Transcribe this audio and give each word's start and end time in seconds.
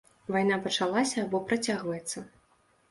Вайна 0.35 0.57
пачалася 0.63 1.21
або 1.27 1.43
працягваецца? 1.51 2.27